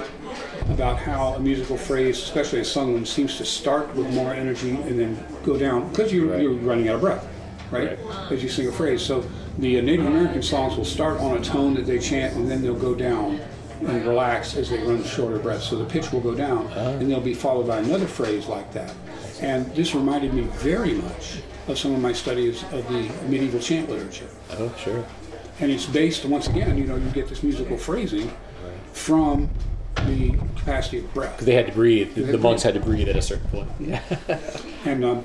[0.70, 4.70] about how a musical phrase, especially a sung one, seems to start with more energy
[4.70, 6.42] and then go down because you're, Right.
[6.42, 7.26] you're running out of breath,
[7.70, 7.98] right?
[8.30, 9.02] As you sing a phrase.
[9.02, 9.24] So
[9.58, 12.74] the Native American songs will start on a tone that they chant and then they'll
[12.74, 13.40] go down
[13.80, 15.68] and relax as they run shorter breaths.
[15.68, 18.94] So the pitch will go down, and they'll be followed by another phrase like that.
[19.40, 23.88] And this reminded me very much of some of my studies of the medieval chant
[23.88, 24.28] literature.
[24.52, 25.04] Oh, sure.
[25.60, 28.30] And it's based, once again, you know, you get this musical phrasing
[28.92, 29.48] from
[30.06, 31.32] the capacity of breath.
[31.32, 32.14] Because they had to breathe.
[32.14, 32.74] The, the monks breathe.
[32.74, 33.70] had to breathe at a certain point.
[33.78, 34.02] Yeah.
[34.84, 35.24] And um,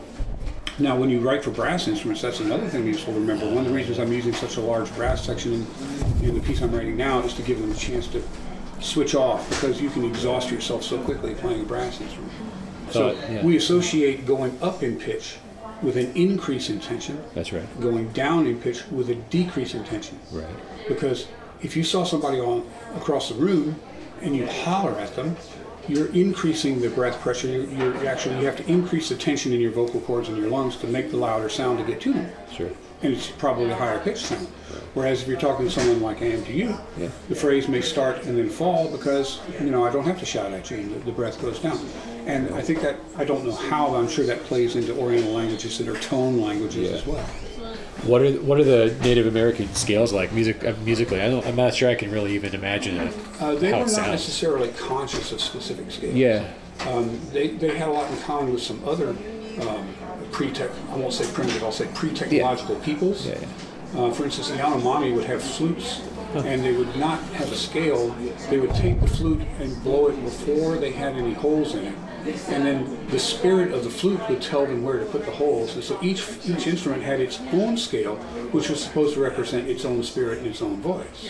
[0.78, 3.46] now, when you write for brass instruments, that's another thing useful to remember.
[3.46, 5.68] One of the reasons I'm using such a large brass section in,
[6.22, 8.22] in the piece I'm writing now is to give them a chance to
[8.82, 12.34] switch off because you can exhaust yourself so quickly playing a brass instrument.
[12.92, 13.44] So yeah.
[13.44, 15.38] we associate going up in pitch
[15.82, 17.66] with an increase in tension, That's right.
[17.80, 20.20] going down in pitch with a decrease in tension.
[20.32, 20.46] Right.
[20.88, 21.28] Because
[21.62, 23.80] if you saw somebody on across the room
[24.22, 25.38] and you holler at them,
[25.88, 27.48] you're increasing the breath pressure.
[27.48, 30.50] You're, you're actually you have to increase the tension in your vocal cords and your
[30.50, 32.70] lungs to make the louder sound to get to them, Sure.
[33.02, 34.48] and it's probably a higher pitch sound.
[34.94, 37.10] Whereas if you're talking to someone like I am to you, Yeah.
[37.30, 40.52] the phrase may start and then fall because you know I don't have to shout
[40.54, 41.80] at you, and the, the breath goes down.
[42.26, 45.34] And I think that I don't know how, but I'm sure that plays into Oriental
[45.34, 46.96] languages that are tone languages Yeah.
[46.98, 47.26] as well.
[48.04, 51.22] What are what are the Native American scales like music uh, musically?
[51.22, 53.84] I don't, I'm not sure I can really even imagine it, Uh, they how were
[53.84, 54.08] it not sounds.
[54.10, 56.14] necessarily conscious of specific scales.
[56.14, 56.48] Yeah.
[56.88, 59.10] Um, they, they had a lot in common with some other
[59.62, 59.88] um,
[60.32, 63.26] pre-tech, I won't say primitive, I'll say pre-technological peoples.
[63.26, 63.40] Yeah.
[63.96, 66.02] Uh, for instance, the Yanomami would have flutes,
[66.36, 68.10] and they would not have a scale.
[68.50, 71.96] They would take the flute and blow it before they had any holes in it,
[72.50, 75.76] and then the spirit of the flute would tell them where to put the holes.
[75.76, 78.16] And so each each instrument had its own scale,
[78.52, 81.30] which was supposed to represent its own spirit and its own voice.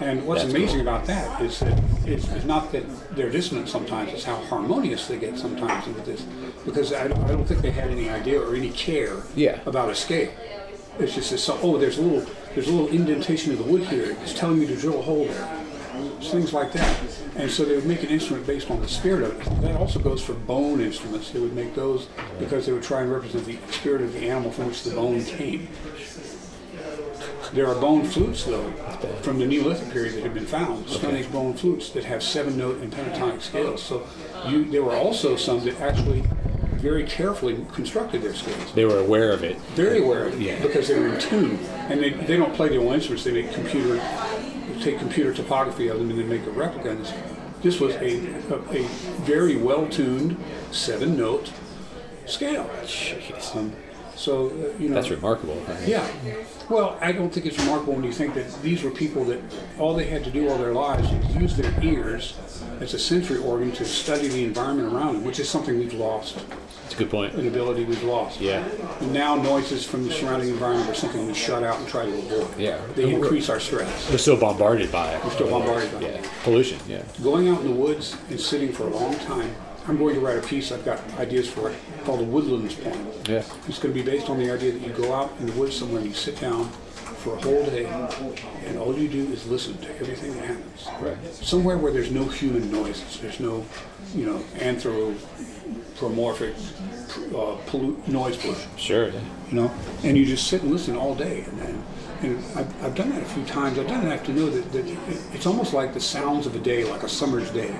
[0.00, 2.82] And what's That's amazing about that is that it's, it's not that
[3.14, 6.22] they're dissonant sometimes, it's how harmonious they get sometimes with this.
[6.64, 9.60] Because I don't, I don't think they had any idea or any care Yeah.
[9.66, 10.32] about a scale.
[10.98, 14.16] It's just this, oh, there's a little there's a little indentation of the wood here.
[14.22, 15.64] It's telling me to drill a hole there.
[16.18, 17.00] It's things like that.
[17.36, 19.62] And so they would make an instrument based on the spirit of it.
[19.62, 21.30] That also goes for bone instruments.
[21.32, 22.06] They would make those
[22.38, 25.24] because they would try and represent the spirit of the animal from which the bone
[25.24, 25.68] came.
[27.52, 28.70] There are bone flutes, though,
[29.22, 32.56] from the Neolithic period that have been found, Stone Age bone flutes that have seven
[32.56, 33.82] note and pentatonic scales.
[33.82, 34.06] So
[34.48, 36.24] you, there were also some that actually
[36.84, 38.72] very carefully constructed their scales.
[38.74, 39.56] They were aware of it.
[39.74, 40.62] Very aware of it Yeah.
[40.62, 41.58] because they were in tune.
[41.88, 43.96] And they, they don't play their own instruments, they make computer,
[44.82, 46.90] take computer topography of them and then make a replica.
[46.90, 47.12] And this,
[47.62, 48.18] this was a,
[48.52, 48.82] a, a
[49.24, 50.36] very well tuned
[50.72, 51.50] seven note
[52.26, 52.70] scale.
[52.82, 53.56] Jeez.
[53.56, 53.72] Um,
[54.16, 54.94] so, uh, you know.
[54.94, 55.60] That's remarkable.
[55.86, 56.06] Yeah.
[56.68, 59.40] Well, I don't think it's remarkable when you think that these were people that
[59.78, 62.38] all they had to do all their lives was use their ears
[62.80, 66.36] as a sensory organ to study the environment around them, which is something we've lost,
[66.82, 67.34] That's a good point.
[67.34, 68.40] an ability we've lost.
[68.40, 68.64] Yeah.
[69.00, 72.12] And now noises from the surrounding environment are something we shut out and try to
[72.12, 72.58] avoid.
[72.58, 72.80] Yeah.
[72.94, 74.10] They increase our stress.
[74.10, 75.24] We're still bombarded by it.
[75.24, 76.22] We're still bombarded by it.
[76.24, 76.30] Yeah.
[76.44, 76.78] Pollution.
[76.88, 77.02] Yeah.
[77.22, 79.54] Going out in the woods and sitting for a long time.
[79.86, 83.06] I'm going to write a piece, I've got ideas for it, called the Woodlands Poem.
[83.28, 83.42] Yeah.
[83.68, 85.76] It's going to be based on the idea that you go out in the woods
[85.76, 87.84] somewhere and you sit down for a whole day
[88.66, 90.88] and all you do is listen to everything that happens.
[91.00, 91.18] Right.
[91.34, 93.64] Somewhere where there's no human noises, there's no,
[94.14, 99.08] you know, anthropomorphic uh, pollu- noise pollution, Sure.
[99.08, 99.70] you know,
[100.02, 101.44] and you just sit and listen all day.
[101.44, 101.84] And, and,
[102.22, 103.78] and I've, I've done that a few times.
[103.78, 104.98] I've done it enough to know that, that it,
[105.32, 107.74] it's almost like the sounds of a day, like a summer's day,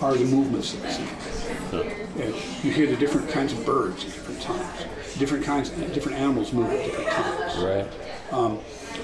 [0.00, 1.86] are the movements of the sound.
[2.20, 4.86] And you hear the different kinds of birds at different times.
[5.18, 7.56] Different kinds, different animals move at different times.
[7.58, 8.32] Right.
[8.32, 8.58] Um,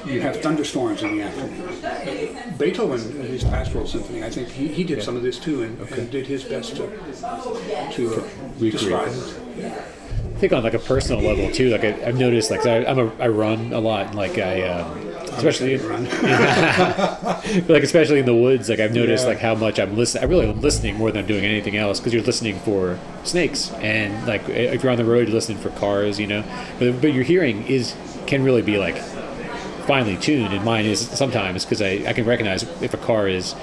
[0.06, 2.56] you have thunderstorms in the afternoon.
[2.56, 5.78] Beethoven, in his Pastoral Symphony, I think he, he did some of this too, and,
[5.92, 6.86] and did his best to
[7.92, 8.72] to uh, Recreate.
[8.72, 9.08] describe
[9.58, 9.72] it.
[9.72, 11.68] I think on like a personal level too.
[11.70, 14.62] Like I, I've noticed, like I, I'm a, I run a lot, and like I,
[14.68, 15.09] um,
[15.48, 16.04] especially Run.
[17.68, 18.68] like especially in the woods.
[18.68, 19.30] Like I've noticed Yeah.
[19.30, 20.24] like how much I'm listening.
[20.24, 23.70] I really am listening more than I'm doing anything else because you're listening for snakes,
[23.74, 26.18] and like if you're on the road, you're listening for cars.
[26.20, 26.44] You know,
[26.78, 27.94] but but your hearing is
[28.26, 28.96] can really be like
[29.86, 33.54] finely tuned, and mine is sometimes because I, I can recognize if a car is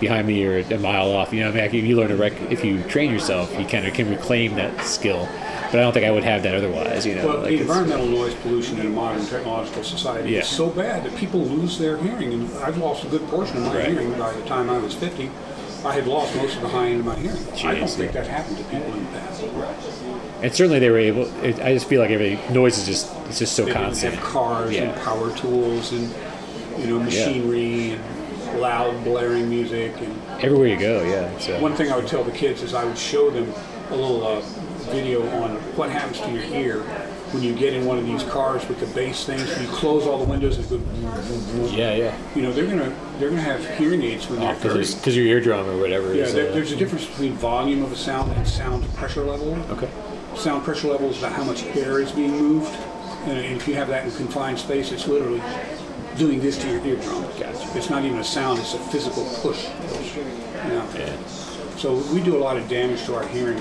[0.00, 1.32] behind me or a mile off.
[1.32, 3.94] You know, I mean, you learn to rec- if you train yourself, you kind of
[3.94, 5.28] can reclaim that skill.
[5.70, 7.04] But I don't think I would have that otherwise.
[7.06, 10.40] You know, Well, like the environmental noise pollution in a modern technological society Yeah.
[10.40, 12.32] is so bad that people lose their hearing.
[12.32, 13.88] And I've lost a good portion of my Right.
[13.88, 15.30] hearing by the time I was 50.
[15.84, 17.36] I had lost most of the high end of my hearing.
[17.64, 18.22] I don't Jeez, think yeah.
[18.22, 19.42] that happened to people in the past.
[20.42, 21.28] and certainly they were able.
[21.44, 24.14] It, I just feel like every noise is just it's just so They constant.
[24.14, 24.82] have cars Yeah.
[24.84, 26.08] and power tools and
[26.78, 28.00] you know machinery and
[28.58, 29.92] loud blaring music.
[29.98, 31.38] And Everywhere you go, yeah.
[31.38, 31.60] So.
[31.60, 33.52] one thing I would tell the kids is I would show them
[33.90, 34.40] a little uh,
[34.90, 36.84] video on what happens to your ear
[37.34, 40.18] when you get in one of these cars with the bass things, you close all
[40.18, 41.66] the windows and go.
[41.66, 42.16] Yeah, yeah.
[42.36, 44.94] You know, they're gonna they're gonna have hearing aids when they're 30.
[44.94, 46.34] Because your eardrum or whatever Yeah, is.
[46.34, 49.54] there, uh, there's a difference between volume of a sound and sound pressure level.
[49.72, 49.90] okay.
[50.36, 52.72] Sound pressure level is about how much air is being moved,
[53.26, 55.40] and if you have that in confined space, it's literally
[56.16, 57.22] doing this to your eardrum.
[57.38, 57.68] Gotcha.
[57.76, 59.64] It's not even a sound; it's a physical push.
[59.64, 60.88] You know?
[60.96, 61.16] Yeah.
[61.76, 63.58] So we do a lot of damage to our hearing.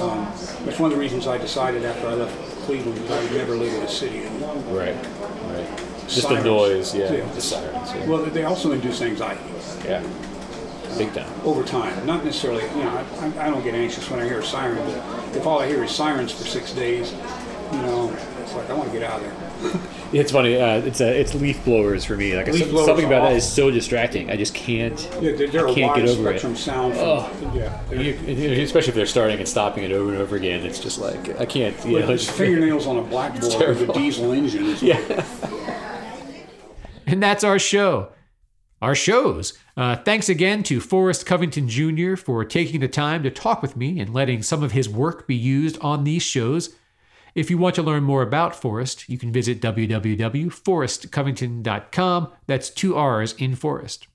[0.00, 0.26] Um,
[0.64, 3.54] that's one of the reasons I decided after I left Cleveland that I would never
[3.54, 4.54] live in a city anymore.
[4.68, 4.94] Right.
[4.94, 5.68] Right.
[6.08, 6.44] Just Sirens.
[6.44, 7.12] the noise, yeah.
[7.12, 7.32] Yeah.
[7.32, 7.94] The sirens.
[7.94, 8.06] Yeah.
[8.06, 9.42] Well, they also induce anxiety
[9.84, 10.02] yeah.
[10.98, 11.26] Big time.
[11.44, 12.04] over time.
[12.06, 15.36] Not necessarily, you know, I, I- don't get anxious when I hear a siren, but
[15.36, 17.12] if all I hear is sirens for six days,
[17.72, 18.01] you know,
[18.62, 19.80] like I want to get out of there.
[20.12, 20.60] It's funny.
[20.60, 22.36] Uh, it's uh, it's leaf blowers for me.
[22.36, 23.36] Like Leaf some- blowers something about that awful.
[23.38, 24.30] is so distracting.
[24.30, 25.00] I just can't.
[25.22, 26.56] Yeah, they're, they're I a can't wide get over spectrum it.
[26.58, 26.92] sound.
[26.92, 27.52] From, Oh.
[27.54, 30.78] Yeah, they're- You, especially if they're starting and stopping it over and over again, it's
[30.80, 31.74] just like I can't.
[31.86, 33.94] You know, It's it's, fingernails on a blackboard with a terrible.
[33.94, 34.66] diesel engine.
[34.66, 34.98] It's yeah.
[37.06, 38.12] And that's our show.
[38.82, 39.54] Our shows.
[39.76, 42.16] Uh, thanks again to Forrest Covington Jr.
[42.16, 45.36] for taking the time to talk with me and letting some of his work be
[45.36, 46.74] used on these shows.
[47.34, 52.32] If you want to learn more about Forrest, you can visit www.forrestcovington.com.
[52.46, 54.08] That's two R's in Forrest.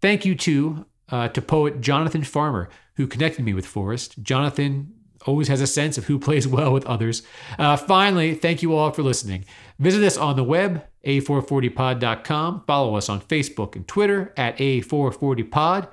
[0.00, 4.22] Thank you too uh, to poet Jonathan Farmer, who connected me with Forrest.
[4.22, 4.92] Jonathan
[5.26, 7.22] always has a sense of who plays well with others.
[7.58, 9.44] Uh, finally, thank you all for listening.
[9.78, 12.64] Visit us on the web, a440pod.com.
[12.66, 15.88] Follow us on Facebook and Twitter at a440pod,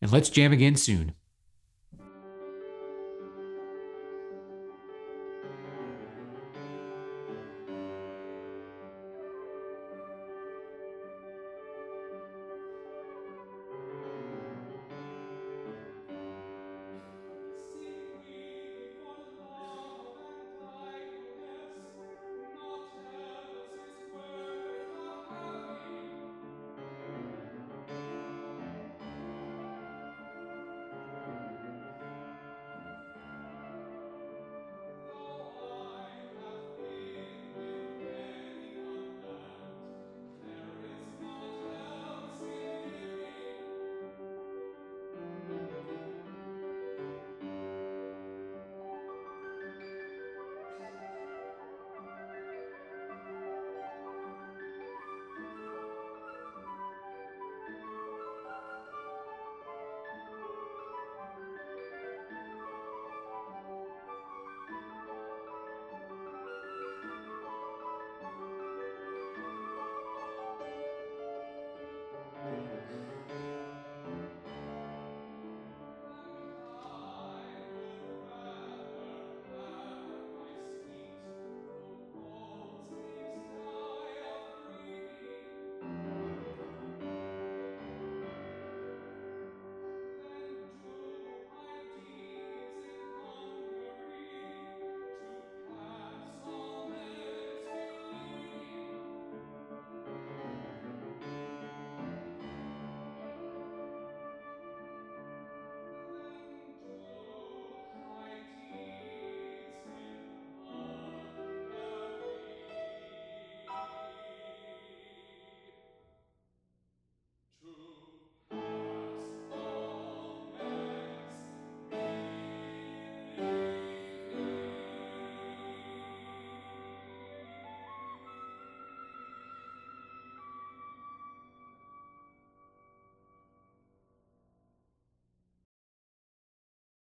[0.00, 1.14] and let's jam again soon.